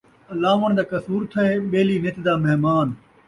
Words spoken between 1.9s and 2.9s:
نت دا مہمان